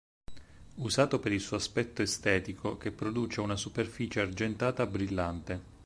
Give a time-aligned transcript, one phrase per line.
[0.77, 5.63] Usato per il suo aspetto estetico che produce una superficie argentata brillante.